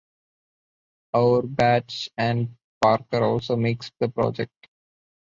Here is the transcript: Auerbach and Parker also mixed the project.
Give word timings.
Auerbach 1.13 2.07
and 2.17 2.55
Parker 2.81 3.21
also 3.21 3.55
mixed 3.55 3.93
the 3.99 4.09
project. 4.09 4.67